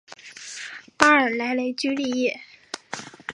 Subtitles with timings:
[0.97, 2.41] 巴尔莱雷居利耶。